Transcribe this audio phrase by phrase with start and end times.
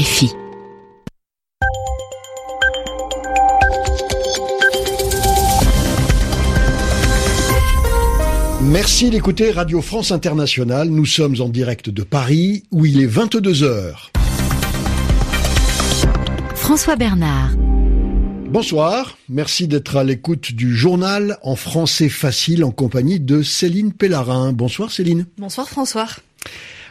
[0.00, 0.30] RFI.
[8.62, 10.88] Merci d'écouter Radio France Internationale.
[10.88, 14.10] Nous sommes en direct de Paris où il est 22 heures.
[16.54, 17.50] François Bernard.
[18.48, 24.52] Bonsoir, merci d'être à l'écoute du journal en français facile en compagnie de Céline Pellarin.
[24.54, 25.26] Bonsoir Céline.
[25.36, 26.08] Bonsoir François.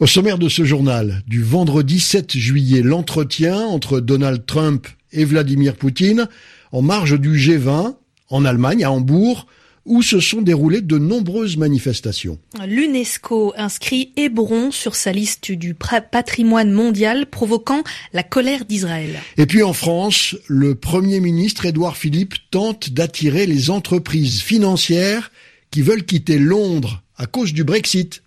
[0.00, 5.76] Au sommaire de ce journal, du vendredi 7 juillet, l'entretien entre Donald Trump et Vladimir
[5.76, 6.28] Poutine
[6.72, 7.94] en marge du G20
[8.28, 9.46] en Allemagne, à Hambourg,
[9.84, 12.40] où se sont déroulées de nombreuses manifestations.
[12.66, 19.20] L'UNESCO inscrit Hébron sur sa liste du patrimoine mondial, provoquant la colère d'Israël.
[19.36, 25.30] Et puis en France, le Premier ministre Édouard Philippe tente d'attirer les entreprises financières
[25.70, 28.23] qui veulent quitter Londres à cause du Brexit.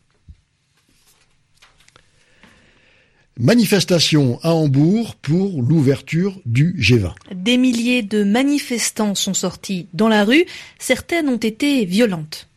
[3.39, 7.13] Manifestation à Hambourg pour l'ouverture du G20.
[7.35, 10.45] Des milliers de manifestants sont sortis dans la rue.
[10.79, 12.49] Certaines ont été violentes.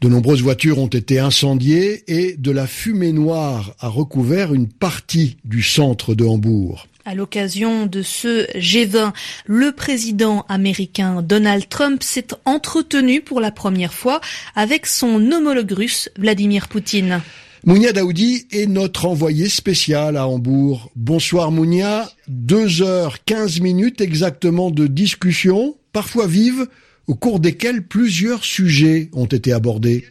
[0.00, 5.36] De nombreuses voitures ont été incendiées et de la fumée noire a recouvert une partie
[5.44, 6.88] du centre de Hambourg.
[7.04, 9.12] À l'occasion de ce G20,
[9.46, 14.20] le président américain Donald Trump s'est entretenu pour la première fois
[14.56, 17.22] avec son homologue russe Vladimir Poutine.
[17.64, 20.90] Mounia Daoudi est notre envoyé spécial à Hambourg.
[20.94, 26.68] Bonsoir Mounia, deux heures quinze minutes exactement de discussion, parfois vives,
[27.08, 30.06] au cours desquelles plusieurs sujets ont été abordés.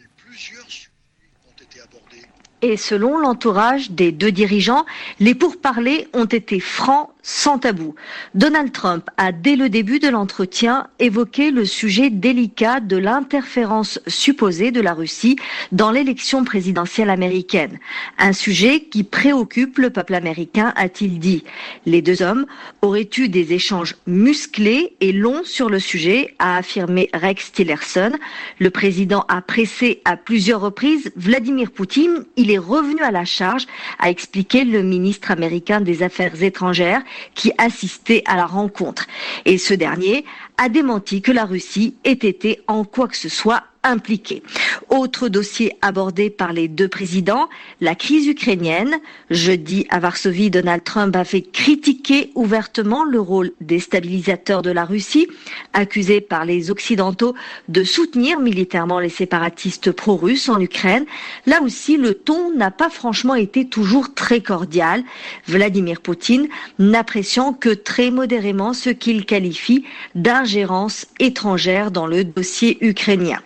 [2.60, 4.84] Et selon l'entourage des deux dirigeants,
[5.18, 7.94] les pourparlers ont été francs, sans tabou.
[8.34, 14.70] Donald Trump a, dès le début de l'entretien, évoqué le sujet délicat de l'interférence supposée
[14.70, 15.36] de la Russie
[15.70, 17.80] dans l'élection présidentielle américaine.
[18.16, 21.44] Un sujet qui préoccupe le peuple américain, a-t-il dit.
[21.84, 22.46] Les deux hommes
[22.80, 28.12] auraient eu des échanges musclés et longs sur le sujet, a affirmé Rex Tillerson.
[28.58, 32.24] Le président a pressé à plusieurs reprises Vladimir Poutine.
[32.36, 33.66] Il est revenu à la charge,
[33.98, 37.02] a expliqué le ministre américain des Affaires étrangères
[37.34, 39.06] qui assistait à la rencontre.
[39.44, 40.24] Et ce dernier
[40.56, 44.42] a démenti que la Russie ait été en quoi que ce soit impliqués.
[44.88, 47.48] Autre dossier abordé par les deux présidents,
[47.80, 48.98] la crise ukrainienne.
[49.30, 55.28] Jeudi, à Varsovie, Donald Trump a fait critiquer ouvertement le rôle déstabilisateur de la Russie,
[55.72, 57.34] accusé par les Occidentaux
[57.68, 61.04] de soutenir militairement les séparatistes pro-russes en Ukraine.
[61.46, 65.02] Là aussi, le ton n'a pas franchement été toujours très cordial.
[65.46, 69.84] Vladimir Poutine n'appréciant que très modérément ce qu'il qualifie
[70.14, 73.38] d'ingérence étrangère dans le dossier ukrainien.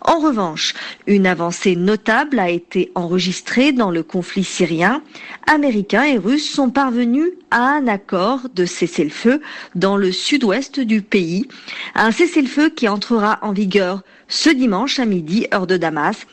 [0.00, 0.74] En revanche,
[1.06, 5.02] une avancée notable a été enregistrée dans le conflit syrien.
[5.46, 9.40] Américains et Russes sont parvenus à un accord de cessez-le-feu
[9.74, 11.48] dans le sud-ouest du pays.
[11.94, 16.26] Un cessez-le-feu qui entrera en vigueur ce dimanche à midi, heure de Damas,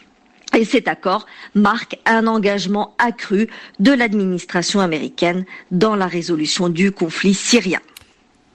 [0.58, 3.48] et cet accord marque un engagement accru
[3.80, 7.80] de l'administration américaine dans la résolution du conflit syrien.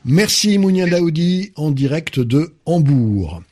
[0.04, 3.42] Merci Mounia Daoudi en direct de Hambourg.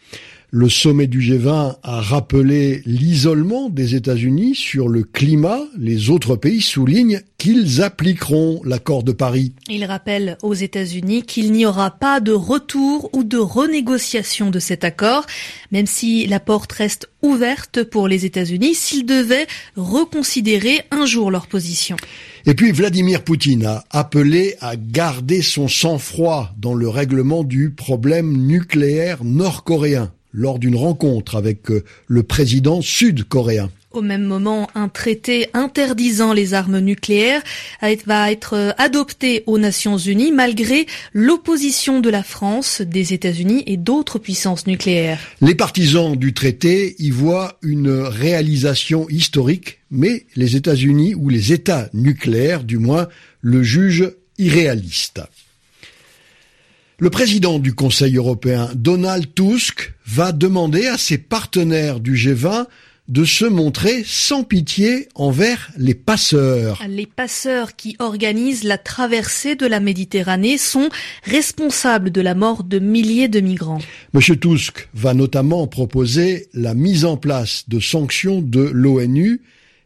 [0.54, 5.60] Le sommet du G20 a rappelé l'isolement des États-Unis sur le climat.
[5.78, 9.54] Les autres pays soulignent qu'ils appliqueront l'accord de Paris.
[9.70, 14.84] Il rappelle aux États-Unis qu'il n'y aura pas de retour ou de renégociation de cet
[14.84, 15.24] accord,
[15.70, 21.46] même si la porte reste ouverte pour les États-Unis s'ils devaient reconsidérer un jour leur
[21.46, 21.96] position.
[22.44, 28.36] Et puis Vladimir Poutine a appelé à garder son sang-froid dans le règlement du problème
[28.36, 33.70] nucléaire nord-coréen lors d'une rencontre avec euh, le président sud-coréen.
[33.92, 37.42] Au même moment, un traité interdisant les armes nucléaires
[38.06, 43.76] va être euh, adopté aux Nations Unies malgré l'opposition de la France, des États-Unis et
[43.76, 45.20] d'autres puissances nucléaires.
[45.42, 51.90] Les partisans du traité y voient une réalisation historique, mais les États-Unis ou les États
[51.92, 53.08] nucléaires, du moins,
[53.42, 55.20] le jugent irréaliste.
[57.02, 62.66] Le président du Conseil européen, Donald Tusk, va demander à ses partenaires du G20
[63.08, 66.80] de se montrer sans pitié envers les passeurs.
[66.88, 70.90] Les passeurs qui organisent la traversée de la Méditerranée sont
[71.24, 73.80] responsables de la mort de milliers de migrants.
[74.12, 79.42] Monsieur Tusk va notamment proposer la mise en place de sanctions de l'ONU.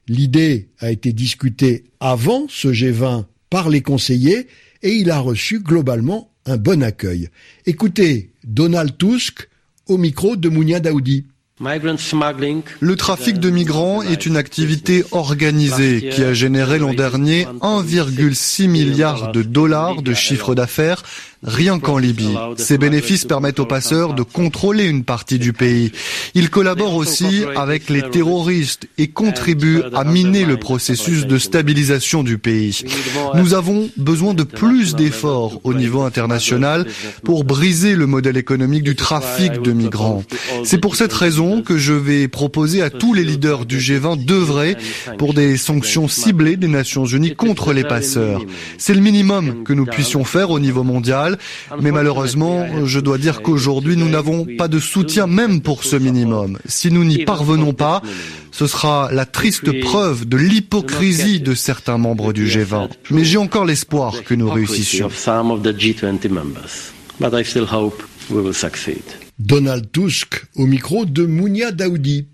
[0.06, 4.48] L'idée a été discutée avant ce G20 par les conseillers
[4.82, 7.28] et il a reçu globalement un bon accueil.
[7.66, 9.48] Écoutez Donald Tusk
[9.88, 11.26] au micro de Mounia Daoudi.
[12.80, 19.32] Le trafic de migrants est une activité organisée qui a généré l'an dernier 1,6 milliard
[19.32, 21.02] de dollars de chiffre d'affaires
[21.46, 22.34] rien qu'en Libye.
[22.56, 25.92] Ces bénéfices permettent aux passeurs de contrôler une partie du pays.
[26.34, 32.36] Ils collaborent aussi avec les terroristes et contribuent à miner le processus de stabilisation du
[32.38, 32.82] pays.
[33.34, 36.86] Nous avons besoin de plus d'efforts au niveau international
[37.24, 40.24] pour briser le modèle économique du trafic de migrants.
[40.64, 44.76] C'est pour cette raison que je vais proposer à tous les leaders du G20 d'œuvrer
[45.18, 48.42] pour des sanctions ciblées des Nations Unies contre les passeurs.
[48.78, 51.35] C'est le minimum que nous puissions faire au niveau mondial
[51.80, 56.58] mais malheureusement, je dois dire qu'aujourd'hui, nous n'avons pas de soutien même pour ce minimum.
[56.66, 58.02] Si nous n'y parvenons pas,
[58.52, 62.88] ce sera la triste preuve de l'hypocrisie de certains membres du G20.
[63.10, 65.08] Mais j'ai encore l'espoir que nous réussissions.
[69.38, 72.26] Donald Tusk au micro de Mounia Daoudi.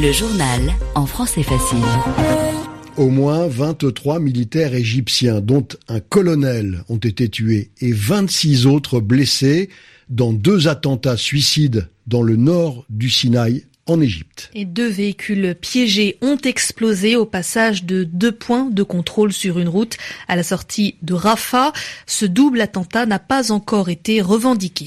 [0.00, 2.63] Le journal en français facile.
[2.96, 9.68] Au moins 23 militaires égyptiens, dont un colonel, ont été tués et 26 autres blessés
[10.08, 14.48] dans deux attentats suicides dans le nord du Sinaï en Égypte.
[14.54, 19.68] Et deux véhicules piégés ont explosé au passage de deux points de contrôle sur une
[19.68, 19.96] route
[20.28, 21.72] à la sortie de Rafah.
[22.06, 24.86] Ce double attentat n'a pas encore été revendiqué.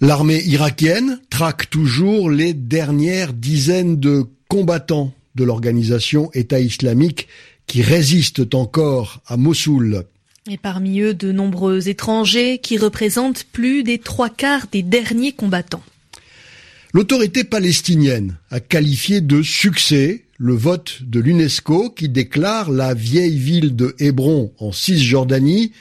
[0.00, 7.28] L'armée irakienne traque toujours les dernières dizaines de combattants de l'organisation État islamique
[7.66, 10.04] qui résistent encore à Mossoul.
[10.48, 15.82] Et parmi eux, de nombreux étrangers qui représentent plus des trois quarts des derniers combattants.
[16.92, 23.74] L'autorité palestinienne a qualifié de succès le vote de l'UNESCO qui déclare la vieille ville
[23.74, 25.72] de Hébron en Cisjordanie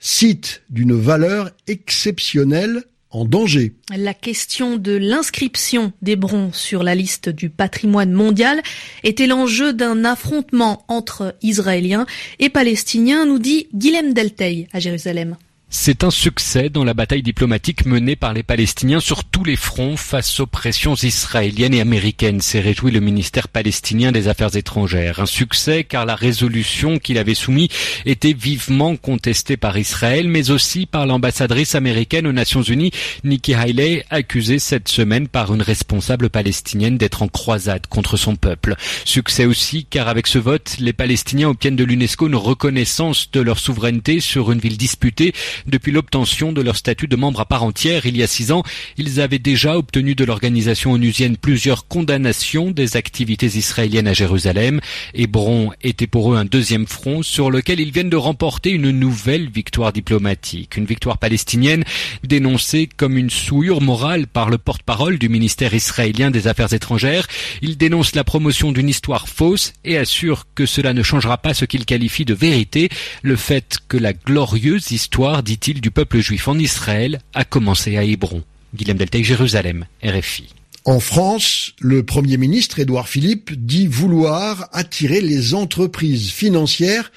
[0.00, 3.72] site d'une valeur exceptionnelle en danger.
[3.96, 8.62] La question de l'inscription d'Hébron sur la liste du patrimoine mondial
[9.02, 12.06] était l'enjeu d'un affrontement entre Israéliens
[12.38, 15.36] et Palestiniens, nous dit Guilhem Delteil à Jérusalem.
[15.70, 19.98] C'est un succès dans la bataille diplomatique menée par les Palestiniens sur tous les fronts
[19.98, 25.20] face aux pressions israéliennes et américaines, s'est réjoui le ministère palestinien des Affaires étrangères.
[25.20, 27.68] Un succès car la résolution qu'il avait soumise
[28.06, 32.92] était vivement contestée par Israël, mais aussi par l'ambassadrice américaine aux Nations Unies,
[33.22, 38.74] Nikki Haley, accusée cette semaine par une responsable palestinienne d'être en croisade contre son peuple.
[39.04, 43.58] Succès aussi car avec ce vote, les Palestiniens obtiennent de l'UNESCO une reconnaissance de leur
[43.58, 45.34] souveraineté sur une ville disputée
[45.66, 48.62] depuis l'obtention de leur statut de membre à part entière il y a six ans,
[48.96, 54.80] ils avaient déjà obtenu de l'organisation onusienne plusieurs condamnations des activités israéliennes à Jérusalem.
[55.14, 59.50] Hébron était pour eux un deuxième front sur lequel ils viennent de remporter une nouvelle
[59.50, 60.76] victoire diplomatique.
[60.76, 61.84] Une victoire palestinienne
[62.24, 67.26] dénoncée comme une souillure morale par le porte-parole du ministère israélien des Affaires étrangères.
[67.62, 71.64] Il dénonce la promotion d'une histoire fausse et assure que cela ne changera pas ce
[71.64, 72.88] qu'il qualifie de vérité,
[73.22, 78.04] le fait que la glorieuse histoire dit-il, du peuple juif en Israël a commencé à
[78.04, 78.42] Hébron.
[78.74, 80.54] Guillaume Deltec, Jérusalem, RFI.
[80.84, 87.10] En France, le Premier ministre Édouard Philippe dit vouloir attirer les entreprises financières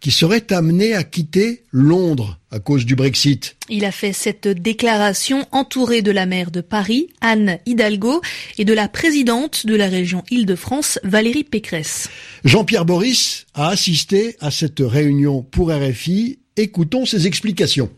[0.00, 3.56] qui seraient amenées à quitter Londres à cause du Brexit.
[3.70, 8.20] Il a fait cette déclaration entouré de la maire de Paris, Anne Hidalgo,
[8.58, 12.10] et de la présidente de la région Île-de-France, Valérie Pécresse.
[12.44, 17.88] Jean-Pierre Boris a assisté à cette réunion pour RFI Écoutons ses explications.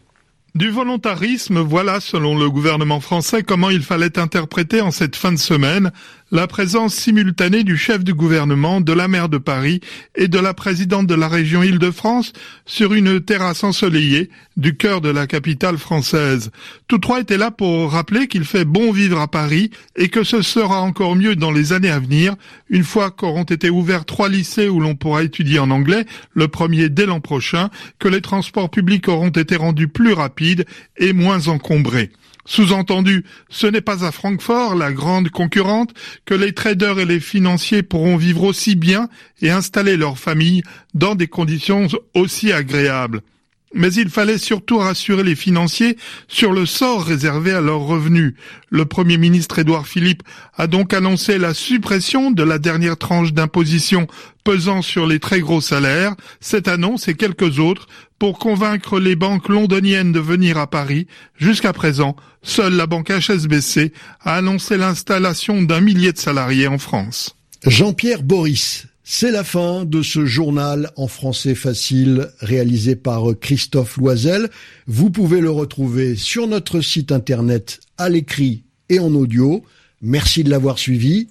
[0.55, 5.39] Du volontarisme, voilà, selon le gouvernement français, comment il fallait interpréter en cette fin de
[5.39, 5.93] semaine
[6.33, 9.81] la présence simultanée du chef du gouvernement, de la maire de Paris
[10.15, 12.33] et de la présidente de la région Île-de-France
[12.67, 16.51] sur une terrasse ensoleillée du cœur de la capitale française.
[16.87, 20.43] Tous trois étaient là pour rappeler qu'il fait bon vivre à Paris et que ce
[20.43, 22.37] sera encore mieux dans les années à venir,
[22.69, 26.89] une fois qu'auront été ouverts trois lycées où l'on pourra étudier en anglais, le premier
[26.89, 30.65] dès l'an prochain, que les transports publics auront été rendus plus rapides
[30.97, 32.11] et moins encombrés.
[32.47, 35.93] Sous-entendu, ce n'est pas à Francfort, la grande concurrente,
[36.25, 39.09] que les traders et les financiers pourront vivre aussi bien
[39.43, 40.63] et installer leur famille
[40.95, 43.23] dans des conditions aussi agréables.
[43.73, 45.97] Mais il fallait surtout rassurer les financiers
[46.27, 48.35] sur le sort réservé à leurs revenus.
[48.69, 50.25] Le Premier ministre Édouard Philippe
[50.57, 54.09] a donc annoncé la suppression de la dernière tranche d'imposition
[54.43, 56.17] pesant sur les très gros salaires.
[56.41, 57.87] Cette annonce et quelques autres
[58.19, 61.07] pour convaincre les banques londoniennes de venir à Paris.
[61.39, 67.37] Jusqu'à présent, seule la banque HSBC a annoncé l'installation d'un millier de salariés en France.
[67.67, 74.49] Jean-Pierre Boris, c'est la fin de ce journal en français facile réalisé par Christophe Loisel.
[74.87, 79.65] Vous pouvez le retrouver sur notre site internet à l'écrit et en audio
[80.01, 81.27] Merci de l'avoir suivi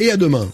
[0.00, 0.48] et à demain.